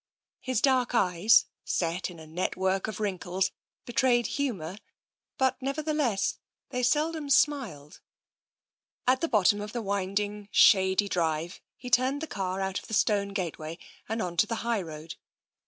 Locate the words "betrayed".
3.85-4.25